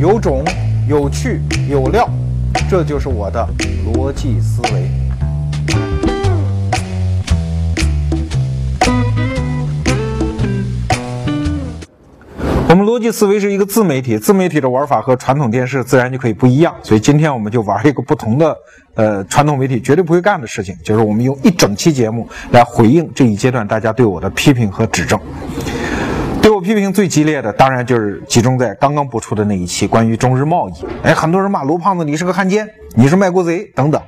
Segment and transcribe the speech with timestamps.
[0.00, 0.44] 有种、
[0.88, 2.08] 有趣、有料，
[2.70, 3.44] 这就是我的
[3.92, 4.88] 逻辑思维。
[12.68, 16.72] 我们逻辑思维是一个自媒体，自媒体的玩法和传统电视自然就可以不一样。
[16.84, 18.56] 所以今天我们就玩一个不同的，
[18.94, 25.18] 呃，传统媒体绝对不会干的事情，就是我们用一整期节目来回应这一阶段大家对我的批评和指正。
[26.48, 30.72] 对我批评最激烈的，当然就是集中在刚刚播出的那一期关于中日贸易。
[31.02, 34.00] 哎，很多人骂罗胖子你是个汉奸，你是卖国贼等等，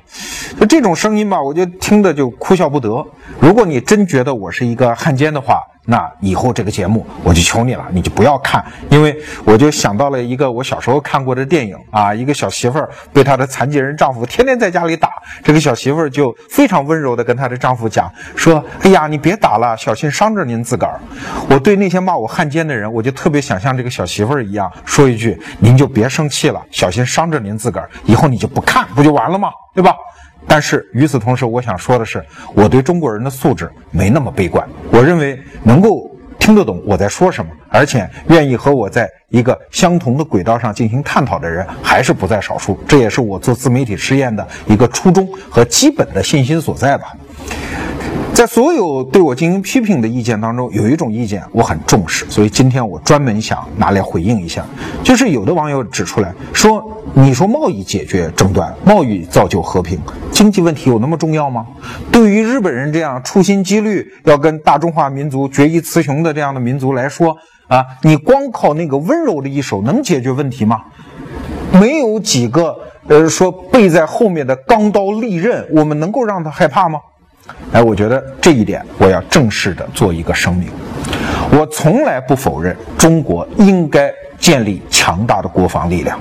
[0.59, 3.05] 就这种声音吧，我就听的就哭笑不得。
[3.39, 15.09] 如果你真觉得我是一个汉奸的话，那以后这个节目我就求你了，你就不要看，因为我就想到了一个我小时候看过的电影啊，一个小媳妇儿被她的残疾人丈夫天天在家里打，
[15.43, 20.99] 这个小媳妇儿就非常温柔的跟她的丈夫讲说：“哎呀，你别打了，小心伤着您自个儿。”
[21.49, 29.49] 我对那些骂我汉奸的人，我就特别想像这个小媳妇儿一样说一句：“您就别生气了，小心伤着您自个儿，以后你就不看，不就完了吗？
[29.73, 29.95] 对吧？”
[30.47, 34.67] 但是与此同时，我想说的是，我对中国人的素质没那么悲观。
[34.91, 42.77] 我认为能够听得懂我在说什么，而且愿意和我在一个相同的轨道上进行探讨的人，还是不在少数。
[42.87, 47.15] 这也是我做自媒体试验的一个初衷和基本的信心所在吧。
[48.33, 54.65] 在所有对我进行批评的意见当中，有一种意见我很重视，所以今天我专门想拿来回应一下。
[55.03, 59.99] 就是有的网友指出来说：“你说贸易解决争端，贸易造就和平，
[60.31, 61.67] 经济问题有那么重要吗？
[62.11, 70.81] 对于日本人这样处心积虑要跟大中华民族决一雌雄的这样的民族来说，啊，你光靠那个温柔的一手能解决问题吗？
[71.73, 72.75] 没有几个
[73.07, 76.97] 呃说背在后面的钢刀利刃，我们能够让他害怕吗？”
[77.71, 80.69] 哎，我觉得这一点我要正式的做一个声明。
[81.51, 86.19] 我从来不否认中国应该建立强大的国防力量，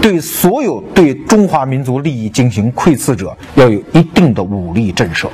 [0.00, 5.28] 对所有对中华民族利益进行窥伺者要有一定的武力震慑，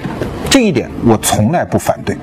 [0.50, 2.16] 这一点我从来不反对。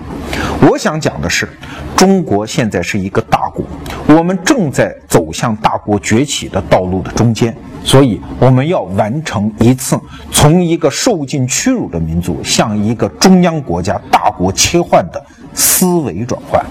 [0.62, 1.48] 我想讲的是，
[1.96, 3.66] 中国现在是一个大国，
[4.08, 7.56] 我们正在走向大国崛起的道路的中间。
[7.84, 9.96] 所以，我们要完成一次
[10.32, 15.24] 从一个受尽屈辱的民族向一个中央国家大国切换的
[15.54, 16.66] 思维转换。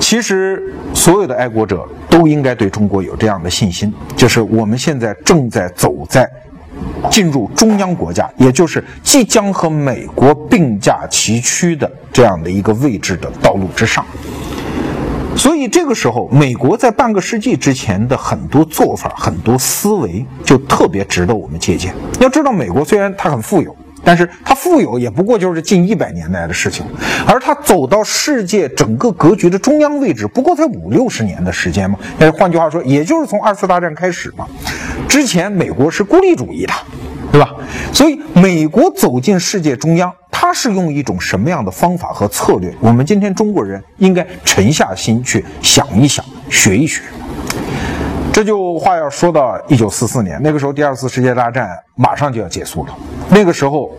[0.00, 6.26] 其实，所有的爱国者都应该对中国有这样的信心，就是我们现在正在走在
[7.10, 14.04] 进入中央国家，也就是即将和美国并驾齐驱的这样的一个位置的道路之上。
[15.34, 21.94] 所以这个时候，美国在半个世纪之前的很多做法、很多思维，就特别值得我们借鉴。
[22.20, 23.74] 要知道，美国虽然它很富有，
[24.04, 26.84] 但是它富有也不过就是近一百年来的事情，
[27.26, 31.98] 而它走到世界整个格局的中央位置，不过才五六十年的时间嘛。
[32.18, 34.46] 那换句话说，也就是从二次大战开始嘛。
[35.08, 36.72] 之前美国是孤立主义的，
[37.30, 37.54] 对吧？
[37.92, 40.12] 所以美国走进世界中央。
[40.34, 42.74] 他是用一种什么样的方法和策略？
[42.80, 47.00] 我们今天中国人应该沉下心去想一想，学一学。
[48.32, 52.96] 这就话要说到一九四四年，那个时候第二次世界大战马上就要结束了。
[53.28, 53.90] 那个时候，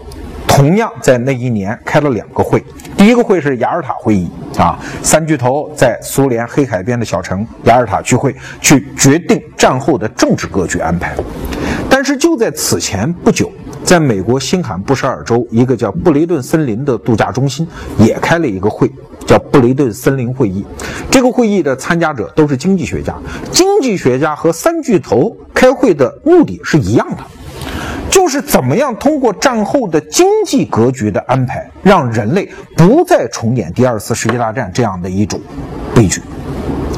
[0.47, 2.63] 同样在那一年开了两个会，
[2.97, 4.27] 第一个会是雅尔塔会议
[4.57, 11.15] 啊，三巨头在苏联黑海边的小城雅尔塔聚会，去决定战后的政治格局安排。
[11.87, 13.51] 但是就在此前不久。
[13.83, 17.67] 在美国新罕布什尔州一个叫布雷顿森林的度假中心，
[17.97, 18.89] 也开了一个会，
[19.27, 20.65] 叫布雷顿森林会议。
[21.11, 23.13] 这个会议的参加者都是经济学家，
[23.51, 27.23] 经济学家和三巨头开会的目的是一样的，
[28.09, 35.39] 就是怎么样通过战后的经济格局的安排，让人类不再重演第二次世界大战这样的一种
[35.93, 36.21] 悲剧。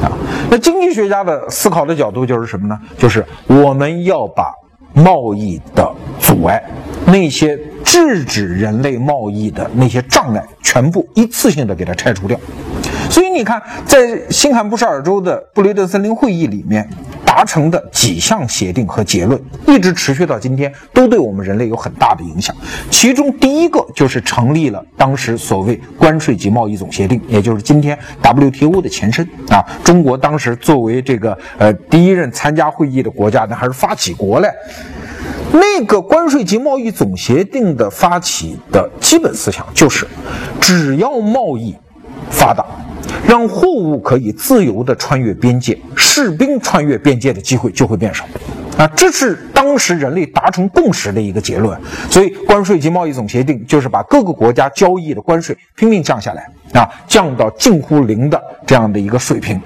[0.02, 0.12] 啊，
[0.50, 2.78] 那经济学家的思考的角度就是什么呢？
[2.96, 4.54] 就是我们要把。
[4.94, 5.92] 贸易的
[6.26, 6.60] 阻碍，
[7.06, 12.36] 那些制止人类贸易的那些障碍，全部一次性的给它拆除掉。
[13.08, 16.90] 所以你看，在新罕布什尔州的布雷顿森林会议里面
[17.24, 22.52] 达成的几项协定和结论，一直持续到今天，都对我们人类有很大的影响。
[22.90, 29.62] 其中第一个就是成立了当时所谓关税及贸易总协定，也就是今天 WTO 的前身啊。
[29.84, 34.48] 中国当时作为这个呃第一任参加会议的国家，那还是发起国嘞。
[35.58, 40.06] 那个关税及贸易总协定的发起的基本思想就是，
[40.60, 41.74] 只要贸易
[42.30, 42.64] 发达，
[43.26, 48.24] 让货物可以自由地穿越边界，士兵穿越边界的机会就会变少。
[48.76, 51.80] 啊，这是当时人类达成共识的一个结论。
[52.10, 56.46] 所以，关税及贸易总协定就是把各个国家交易的关税拼命降下来。
[56.74, 59.58] 啊降到近乎零的这样的一个水平，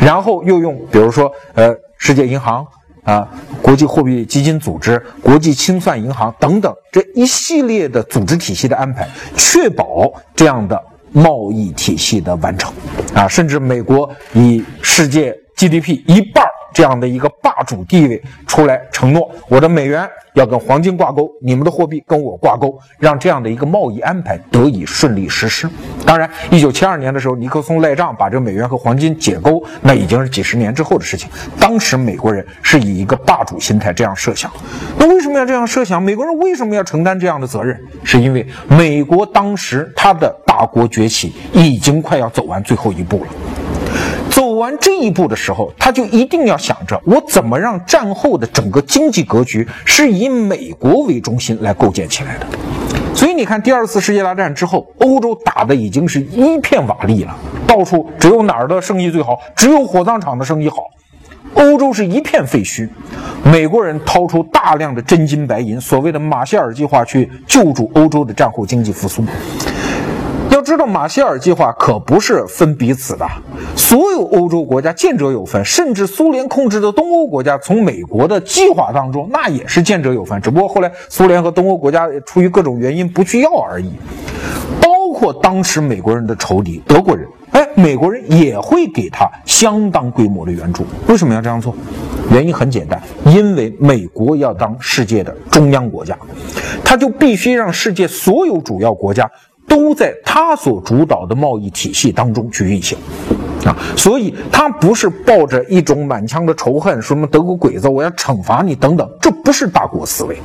[0.00, 2.66] 然后又用比如说呃世界银行
[3.06, 3.26] 啊、
[3.62, 10.78] 国际货币基金组织、国际清算银行等等这一系列的组织体系的安排，确保这样的
[11.12, 12.74] 贸易体系的完成。
[13.14, 16.44] 啊，甚至美国以世界 GDP 一半
[16.76, 25.66] 这样的一个霸主地位出来承诺，我的美元要跟黄金挂钩，你们的货币跟我挂钩，让这样的一个贸易安排得以顺利实施。
[26.04, 31.30] 当然，一九七二年的时候，尼克松赖账把这个美元和黄金解钩，那已经是几十年之后的事情。
[31.58, 34.52] 当时美国人是以一个霸主心态这样设想。
[34.98, 36.02] 那为什么要这样设想？
[36.02, 37.82] 美国人为什么要承担这样的责任？
[38.04, 43.30] 是因为美国当时他的大国崛起已经快要走完最后一步了。
[44.66, 52.46] 完这一步的时候，他就一定要想着我怎么让战后的整个经济格局是以美国为中心来构建起来的。
[53.14, 60.78] 所以你看，第二次世界大战之后，欧洲打的已经是一片瓦砾了，到处只有哪儿的生意最好，只有火葬场的生意好，
[61.54, 62.88] 欧洲是一片废墟。
[63.44, 69.24] 美国人掏出大量的真金白银，所谓的马歇尔计划，去救助欧洲的战后经济复苏。
[70.66, 73.24] 知道，马歇尔计划可不是分彼此的，
[73.76, 83.92] 所有欧洲国家见者有份，甚至苏联控制的东欧国家从美国的计划当中，那也是见者有份，只不过后来苏联和东欧国家出于各种原因不去要而已。
[84.80, 90.84] 包括当时美国人的仇敌德国人，哎，美国人也会给他相当规模的援助。
[91.06, 91.72] 为什么要这样做？
[92.32, 96.18] 原因很简单，因为美国要当世界的中央国家，
[96.84, 99.30] 他就必须让世界所有主要国家。
[99.68, 102.96] 都在他所主导的贸易体系当中去运行，
[103.64, 110.38] 啊，所以他不是抱着一种满腔的仇恨，什么德国鬼子，我要惩罚你等等，这不是大国思维。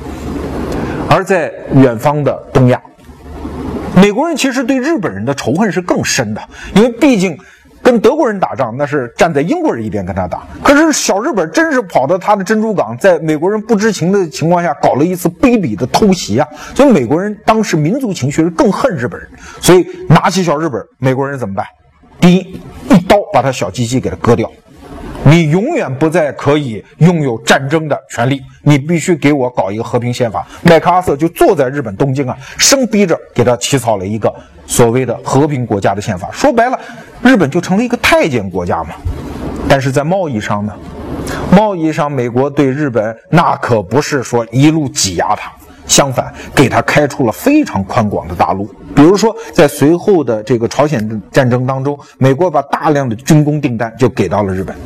[1.08, 2.82] 而在远方的东亚，
[3.94, 6.42] 美国人其实对日本人的仇恨是更深的，
[6.74, 7.38] 因为毕竟
[7.82, 16.48] 跟德国人打仗那是站在英国人一边跟他打，可是小日本真是跑到他的珍珠港，在美国人不知情的情况下搞了一次卑鄙的偷袭啊！
[16.74, 19.28] 所以美国人当时民族情绪是更恨日本人，
[19.60, 21.66] 所以拿起小日本，美国人怎么办？
[22.20, 24.48] 第一，一刀把他小鸡鸡给他割掉。
[25.24, 30.46] 你永远不再可以拥有战争的权利，你必须给我搞一个和平宪法。
[30.62, 34.32] 麦克阿瑟就坐在日本东京啊，生逼着给他起草了一个
[34.66, 36.28] 所谓的和平国家的宪法。
[36.32, 36.78] 说白了，
[37.22, 38.90] 日本就成了一个太监国家嘛。
[39.68, 40.74] 但是在贸易上呢，
[41.50, 45.52] 贸易上美国对日本那可不是说一路挤压他，
[45.86, 48.68] 相反给他开出了非常宽广的大路。
[48.94, 54.76] 比如说，在随后的这个朝鲜战争当中，美国把大量的军工订单就给到了日本。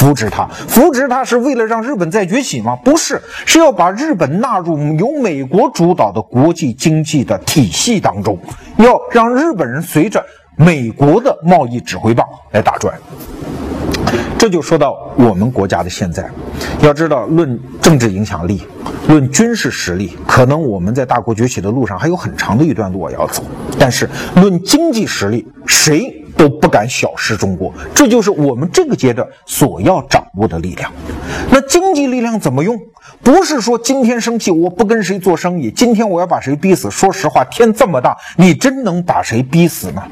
[0.00, 2.74] 扶植它，扶植它是为了让日本再崛起吗？
[2.82, 8.38] 不是，是要把日本纳入由美国主导的国际经济的体系当中，
[8.78, 10.24] 要让日本人随着
[10.56, 12.98] 美国的贸易指挥棒来打转。
[14.38, 16.26] 这就说到我们国家的现在，
[16.80, 18.62] 要知道，论政治影响力，
[19.06, 23.42] 论军事实力，可能我们在大国崛起的路上还有很长的一段路要走。
[23.78, 27.70] 但是，论经济实力，谁都不敢小视中国。
[27.94, 30.90] 这就是我们这个阶段所要掌握的力量。
[31.50, 32.80] 那经济力量怎么用？
[33.22, 36.90] 不是说今天生气我不跟谁做生意，今天我要把谁逼死。
[36.90, 40.06] 说实话，天这么大，你真能把谁逼死吗？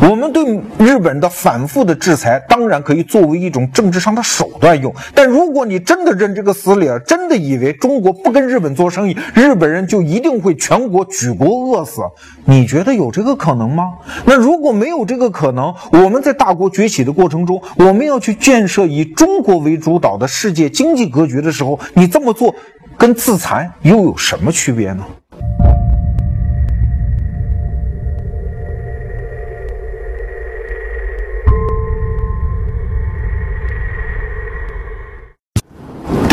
[0.00, 4.92] 我们对日本的反复的制裁，当然可以作为一种政治上的手段用。
[5.14, 12.02] 但如果你真的认这个死理儿，真的以为中国不跟日本做生意，日本人就一定会全国举国饿死，
[12.44, 13.92] 你觉得有这个可能吗？
[14.24, 22.54] 那如果没有这个可能，我们在大国崛起的过程中，我们要去建设以中国为主导的世界经济格局的时候，你这么做
[22.98, 25.04] 跟自残又有什么区别呢？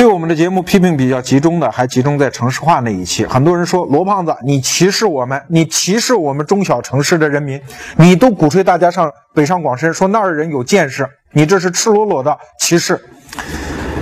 [0.10, 3.26] 我们的节目批评比较集中的，还集中在城市化那一期。
[3.26, 7.62] 很多人说罗胖子，你歧视我们，你歧视我们中小城市的人民，
[7.98, 13.00] 你都鼓吹大家上北上广深，说那儿人有见识，你这是赤裸裸的歧视。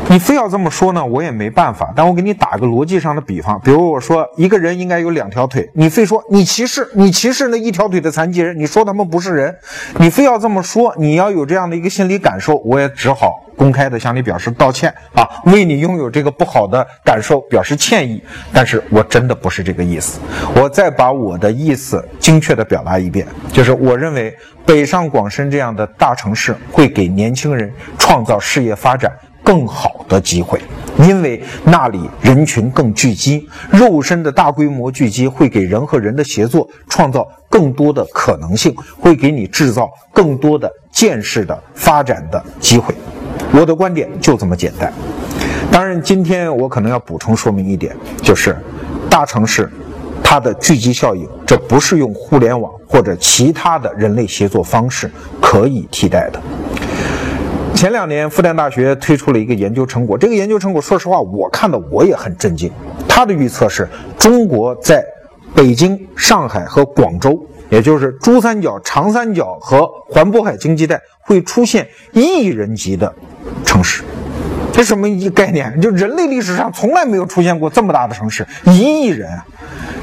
[0.09, 1.91] 你非要这么说呢，我也没办法。
[1.95, 9.57] 但我给你打个逻辑上的比方，比如我说一个人应该有两条腿，你非说你歧视，你歧视那一条腿的残疾人，你说他们不是人，
[9.97, 18.23] 你非要这么说，你要有这样的一个心理感受，我也只好公开的向你表示道歉啊，为你拥有这个不好的感受表示歉意。
[18.53, 20.21] 但是我真的不是这个意思，
[20.55, 24.33] 我再把我的意思精确的表达一遍，就是我认为
[24.65, 29.11] 北上广深这样的大城市会给年轻人创造事业发展。
[29.47, 30.59] 更好的机会，
[30.99, 42.93] 因为那里人群更聚集，肉身的大规模聚集会给人和人的协作创造更多的可能性，会给你制造更多的见识的发展的机会。
[43.53, 44.91] 我的观点就这么简单。
[45.71, 48.53] 当然，今天我可能要补充说明一点，就是
[49.09, 49.71] 大城市
[50.21, 56.41] 它的聚集效应，这不是用互联网或者其他的人类协作方式可以替代的。
[57.75, 62.71] 前两年，复旦大学推出了一个研究成果，这个研究成果，说实话，我看的我也很震惊。
[63.07, 65.05] 他的预测是，中国在
[65.53, 73.13] 北京、上海和广州，也就是珠三角、长三角和环渤海经济带，会出现亿人级的
[73.63, 74.03] 城市。
[74.73, 75.79] 这什么一概念？
[75.79, 79.45] 就人类历史上从来没有出现过这么大的城市，一亿人啊。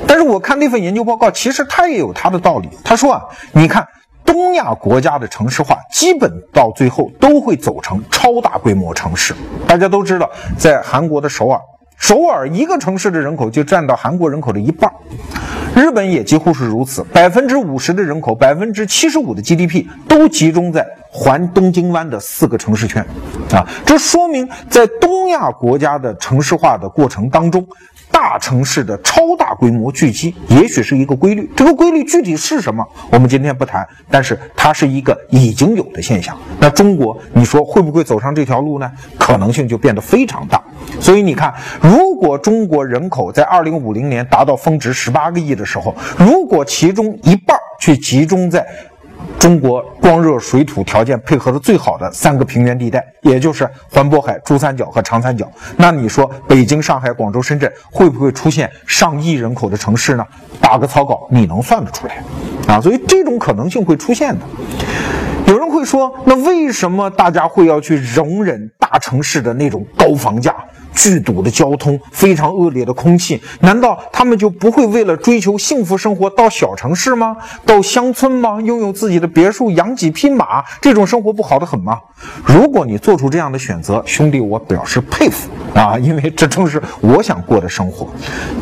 [0.07, 2.69] 但是我看那份研究报告，其实它也有它的道理。
[2.85, 3.87] 他说啊，你看
[4.25, 9.35] 东亚国家的城市化，基本到最后都会走成超大规模城市。
[9.67, 11.61] 大家都知道，在韩国的首尔，
[11.97, 14.91] 首尔一个城市的人口就占到韩国人口的一半。
[15.75, 23.05] 日本也几乎是如此，百分之五十的人口，百分之七十五的 GDP 都集中在环东京湾的四个城市圈，
[23.51, 27.67] 啊，这说明在东亚国家的城市化的过程当中。
[28.11, 31.51] 大城市的超大规模聚集，也许是一个规律。
[31.57, 33.87] 这个规律具体是什么，我们今天不谈。
[34.11, 36.37] 但是它是一个已经有的现象。
[36.59, 38.91] 那中国，你说会不会走上这条路呢？
[39.19, 40.63] 可能性就变得非常大。
[41.01, 48.65] 所以你看，如果中国人口在二零五零年达到峰值十八个亿的时候，如果其中一半去集中在。
[49.45, 55.47] 中国光热水土条件配合的最好的三个平原地带，也就是环渤海、珠三角和长三角。
[55.77, 60.27] 那你说北京、上海、广州、深圳会不会出现上亿人口的城市呢？
[60.63, 62.25] 打个草稿，你能算得出来
[62.67, 62.81] 啊？
[62.81, 64.41] 所以这种可能性会出现的。
[65.47, 70.57] 有人会说，那为什么大家会要去容忍大城市的那种高房价？
[70.95, 77.37] 巨堵的交通，非常恶劣的空气，难道他们就不会为了追求幸福生活到小城市吗？
[77.67, 78.61] 到乡村吗？
[78.61, 81.99] 拥有自己的别墅，养几匹马，这种生活不好的很吗？
[82.45, 88.09] 如果你做出这样的选择，兄弟，我表示佩服啊，因为这正是我想过的生活。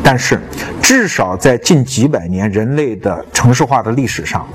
[0.03, 0.41] 但是，
[0.81, 4.45] 至少在近几百年人类的城市化的历史上，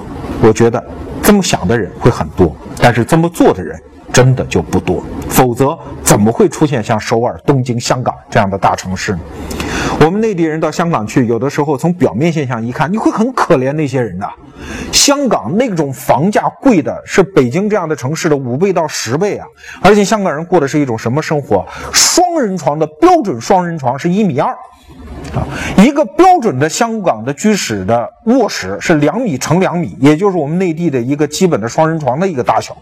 [0.43, 0.85] 我觉得
[1.23, 3.81] 这么想的人会很多，但是这么做的人。
[4.13, 9.21] 真的就不多，否则怎么会出现像首尔、东京、香港这样的大城市呢？
[10.05, 14.29] 我们内地人到香港去，有的时候从表面现象一看，你会很可怜那些人的。
[14.93, 19.47] 香港那种房价贵的是北京这样的城市的五倍到十倍啊！
[19.83, 21.67] 而且香港人过的是一种什么生活？
[21.93, 24.57] 双人床的标准双人床是一米二。
[25.35, 25.45] 啊，
[25.77, 32.77] 一个标准的香港的居室的卧室是两米乘两米，也就是我们内地的一个基本的双人床的一个大小。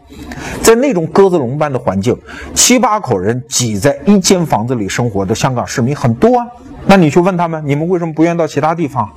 [0.62, 2.16] 在那种鸽子笼般的环境，
[2.54, 6.46] 七八口人挤在一间房子里生活的香港市民很多啊。
[6.88, 9.10] 那你去问他们，你们为什么不愿意到其他地方？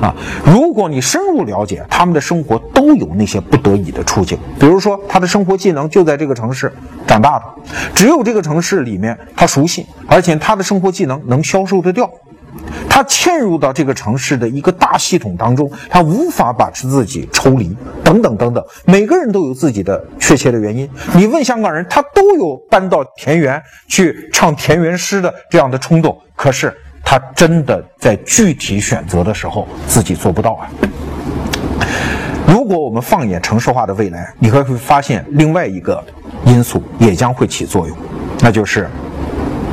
[0.00, 0.14] 啊，
[0.44, 4.38] 如果你深入了解他们的生活，都有那些不得已的处境。
[4.58, 6.72] 比如说，他的生活技能就在这个城市
[7.06, 7.44] 长大的，
[7.94, 12.10] 只有这个城市里面他熟悉，而且他的生活技能能销售得掉。
[12.88, 18.64] 他嵌入到这个城市的一个大系统当中，他无法把自己抽离，等等等等。
[18.84, 20.88] 每个人都有自己的确切的原因。
[21.14, 26.16] 你问香港人，他都有搬到田园去唱田园诗的这样的冲动。
[26.36, 26.72] 可是
[27.04, 30.68] 他真的在具体选择的时候，自己做不到啊。
[32.46, 36.02] 如果我们放眼城市化的未来，你会会发现另外一个
[36.44, 37.96] 因素也将会起作用，
[38.40, 38.88] 那就是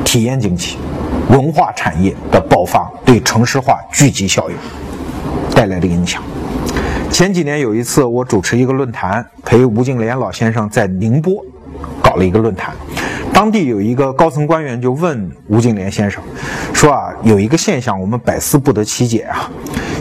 [0.03, 0.77] 体验经济。
[1.29, 4.55] 文化产业的爆发对城市化聚集效应
[5.55, 6.21] 带来的影响。
[7.09, 11.43] 前几年有一次，我主持一个论坛，陪吴敬琏老先生在宁波
[12.01, 12.73] 搞了一个论坛。
[13.33, 16.21] 当地有一个高层官员就问吴敬琏先生
[16.73, 19.49] 说：“啊，有一个现象，我们百思不得其解啊。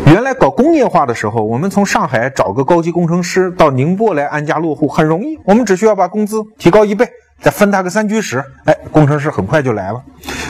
[0.06, 7.08] 原来搞工业化的时候，我们从上海找个高级工程师到宁波来安家落户很容易，我们只需要把工资提高一倍。”
[7.40, 10.02] 再分他个三居室，哎，工程师很快就来了。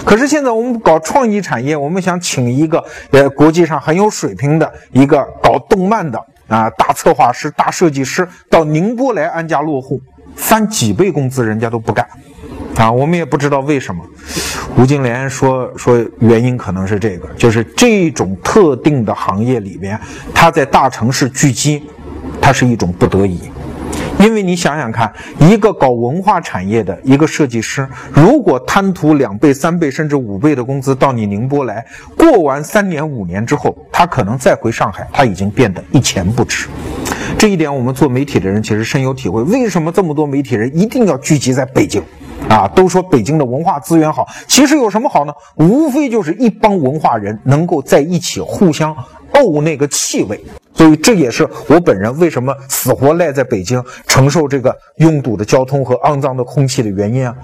[0.04, 6.18] 可是现在我们搞创意产业，我们想请一个呃国际上很有水平的一个搞动漫的
[6.48, 10.00] 啊大策划师、大设计师到宁波来安家落户，
[10.34, 12.04] 翻几倍工资人家都不干
[12.76, 12.90] 啊！
[12.90, 14.04] 我们也不知道为什么。
[14.76, 19.98] 吴金莲说说原因可能是这个，就是这种特定的行业里面，
[20.32, 21.82] 它在大城市聚集，
[22.40, 23.40] 它是一种不得已。
[24.18, 31.84] 因为你想想看，一个搞文化产业的一个设计师，如果贪图两倍、三倍甚至五倍的工资到你宁波来，
[32.16, 36.68] 过完三年五年之后，他可能再回上海，他已经变得一钱不值。
[37.38, 39.42] 这一点我们做媒体的人其实深有体会。
[39.44, 42.02] 为什么这么多媒体人一定要聚集在北京？
[42.50, 45.32] 啊，都说北京的文化资源好，其实有什么好呢？
[45.54, 48.94] 无非就是一帮文化人能够在一起互相
[49.32, 50.44] 怄那个气味。
[50.74, 57.34] 所以这也是我本人为什么死活赖在北京，承受这个拥堵的交通和肮脏的空气的原因啊。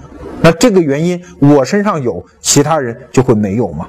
[0.41, 3.87] 那这个原因我身上有，其他人就会没有吗？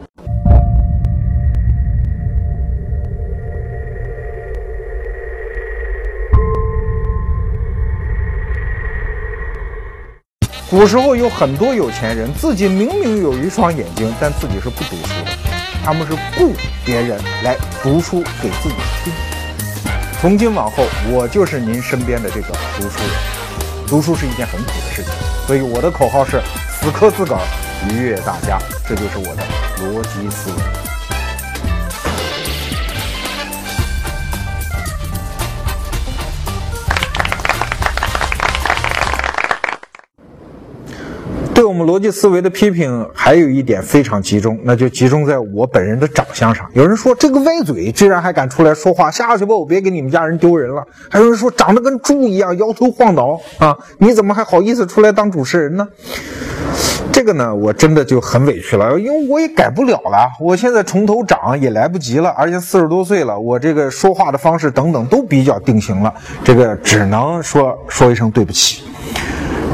[10.70, 15.30] 古时候有很多有钱人，自己明明有一双眼睛，但自己是不读书的，
[15.82, 16.52] 他们是雇
[16.84, 19.10] 别人来读书给自己听。
[20.20, 23.86] 从今往后，我就是您身边的这个读书人。
[23.86, 25.10] 读书是一件很苦的事情，
[25.46, 27.40] 所以我的口号是死磕自个儿，
[27.88, 29.42] 愉悦大家，这就是我的
[29.78, 30.87] 逻辑思维。
[41.58, 46.64] 对我们逻辑思维的批评，还有一点非常集中，那就集中在我本人的长相上。
[46.72, 50.86] 有人说这个歪嘴居然还敢出来说话，下去吧，我别给你们家人丢人了。
[51.10, 55.88] 还有人说长得跟猪一样，摇头晃脑啊，你怎么还好意思出来当主持人呢？
[57.12, 60.30] 这个呢，我真的就很委屈了，因为我也改不了了。
[60.38, 68.84] 我现在从头长也来不及了，而且四十多岁了，我这个说话的方式等等都比较定型了，这个只能说说一声对不起。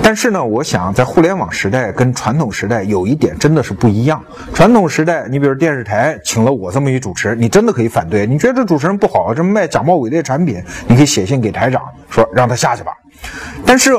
[0.04, 4.22] 但是呢，我想在互联网时代跟传统时代有一点真的是不一样。
[4.52, 8.26] 传统时代，你比如电视台请了我这么一主持，你真的可以反对。
[8.26, 12.92] 你觉得这主持人不好，这卖假冒伪劣产品，你可以写信给台长说让他下去吧。
[13.64, 13.94] 但是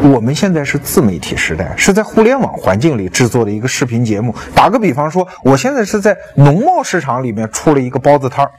[0.00, 4.32] 我们现在是自媒体时代，是在互联网环境里制作的一个视频节目。
[4.54, 8.52] 打个比方说，我现在是在农贸市场里面出了一个包子摊儿。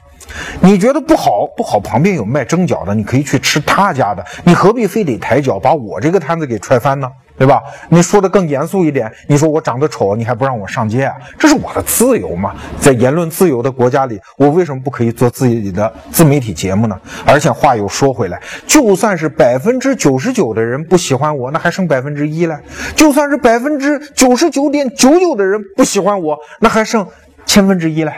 [0.60, 1.80] 你觉得不好不好？
[1.80, 4.24] 旁边有卖蒸饺的，你可以去吃他家的。
[4.44, 7.10] 你何必非得抬脚把我这个摊子给踹翻呢？
[7.38, 7.62] 对吧？
[7.88, 11.16] 你说的更严肃一点，你说我长得丑，你还不让我上街啊？
[11.38, 12.54] 这是我的自由嘛？
[12.78, 17.00] 在言论自由的国家里，我为什么不可以做自己的自媒体节目呢？
[17.26, 22.56] 而且话又说回来，就算是百分之九十九的人不喜欢我，那还剩百分之一嘞；
[22.94, 27.08] 就算是百分之九十九点九九的人不喜欢我，那还剩
[27.46, 28.12] 千分之一嘞。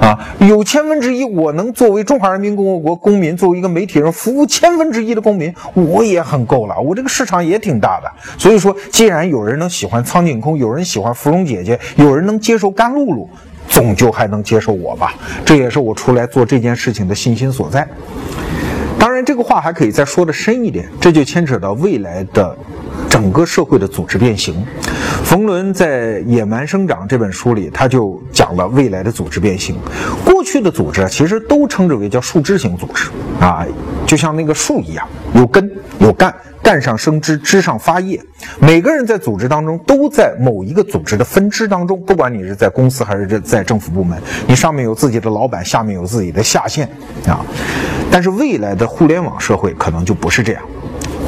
[0.00, 6.78] 啊，有千分之一，我能作为中华人民共和国公民，作为一个媒体人服务千分之一的公民，我也很够了。
[6.80, 8.10] 我这个市场也挺大的。
[8.36, 13.28] 所以说，既然有人能喜欢苍井空，有人喜欢芙蓉姐姐，有人能接受甘露露，
[13.68, 15.14] 总就还能接受我吧？
[15.44, 17.86] 这也是我出来做这件事情的信心所在。
[18.98, 22.56] 当然，这个话还可以再说的深一点，这就牵扯到未来的。
[23.08, 24.54] 整个社会的组织变形，
[25.24, 29.76] 冯仑在《野蛮生长》这本书里，他就讲了未来的组织变形。
[30.24, 33.66] 过去的组织其实都称之为叫树枝型组织啊，
[34.06, 38.18] 就像那个树一样，有根有干，干上生枝，枝上发叶。
[38.58, 46.88] 每个人在组织当中都在某一个组织的分支当中，不管你是在公司还是在政府部门，你上面有自己的老板，下面有自己的下线
[47.26, 47.44] 啊。
[48.10, 50.62] 但是未来的互联网社会可能就不是这样。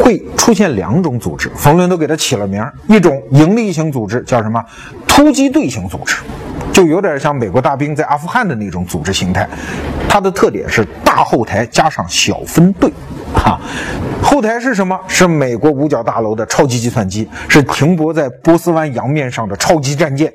[0.03, 2.73] 会出现两种组织，冯仑都给它起了名儿。
[2.89, 4.65] 一种盈利型组织叫什么？
[5.07, 6.17] 突击队型组织，
[6.73, 9.49] 就有点像美国大兵在阿富汗的那种组织形态。
[10.09, 12.91] 它的特点是大后台加上小分队，
[13.35, 13.61] 哈。
[14.23, 14.99] 后台是什么？
[15.07, 20.33] 是美国五角大楼的超级计算机，是停泊在波斯湾洋面上的超级战舰。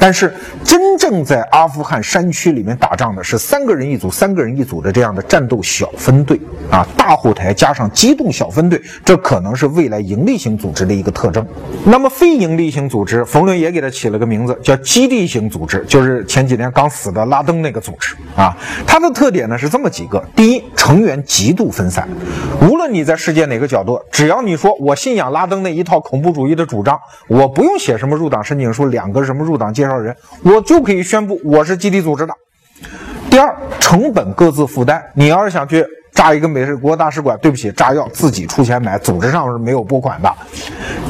[0.00, 0.32] 但是，
[0.64, 11.46] 真正在阿富汗山区里面打仗的是三个人一组、三个人一组的这样的战斗小分队啊，大后台加上机动小分队，这可能是未来盈利型组织的一个特征。
[11.84, 18.56] 那么，非盈利型组织，冯仑也给它起了个名字，叫基地型组织，就是前几年刚死的拉登那个组织啊。
[18.86, 22.08] 它的特点呢是这么几个：第一，成员极度分散，
[22.62, 32.32] 无论你在世界哪个角度，只要你说我信仰拉登那一套恐怖主义的主张，我不用写什么入党申请书，两个什么入党介绍人，我就可以宣布我是基地组织的。
[33.30, 35.02] 第二，成本各自负担。
[35.14, 40.32] 你要是想去炸一个美国大使馆，对不起，炸药自己出钱买，组织上是没有拨款的。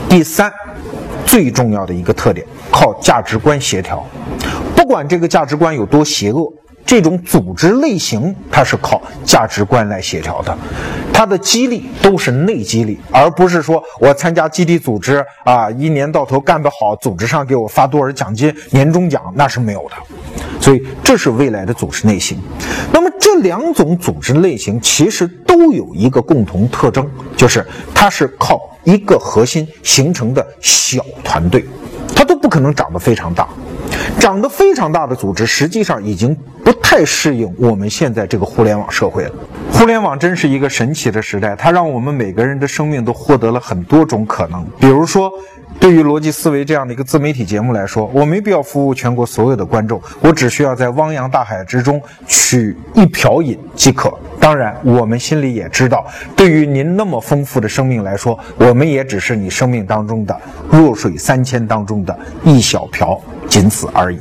[0.09, 0.53] 第三，
[1.25, 4.05] 最重要的一个特点，靠价值观协调。
[4.75, 6.53] 不管这个价值观有多邪恶。
[6.91, 10.59] 这种组织类型，它是靠价值观来协调的，
[11.13, 19.95] 它的激励都是内激励，而不是说我参加基地组织啊，一年到头干得好，组织上给我发多少奖金、年终奖，那是没有的。
[20.61, 22.37] 所以这是未来的组织类型。
[22.93, 31.65] 那么这两种组织类型其实都有一个共同特征，就是它是靠一个核心形成的小团队，
[32.17, 33.49] 它都不可能长得非常大。
[34.19, 39.33] 长得非常大的组织，实际上已经不太适应我们现在这个互联网社会了。
[39.73, 44.67] 互联网真是一个神奇的时代，它让我们每个人的生命都获得了很多种可能。
[44.79, 45.33] 比如说，
[45.79, 54.13] 对于逻辑思维这样的一个自媒体节目来说，我没必要服务全国所有的观众，我只需要在汪洋大海之中取一瓢饮即可。
[54.39, 56.05] 当然，我们心里也知道，
[56.37, 60.39] 对于您那么丰富的生命来说，我们也只是你生命当中的
[60.71, 63.19] 弱水三千当中的一小瓢，
[63.51, 64.21] 仅此而已。